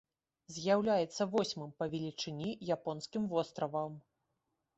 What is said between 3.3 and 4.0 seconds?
востравам.